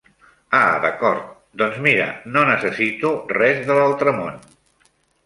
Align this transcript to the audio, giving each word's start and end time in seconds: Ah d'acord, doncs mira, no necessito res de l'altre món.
Ah 0.59 0.77
d'acord, 0.85 1.19
doncs 1.61 1.77
mira, 1.87 2.07
no 2.37 2.45
necessito 2.53 3.13
res 3.41 3.61
de 3.69 3.77
l'altre 3.81 4.15
món. 4.23 4.41